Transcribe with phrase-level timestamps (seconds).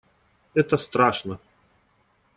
[0.55, 1.37] Это страшно.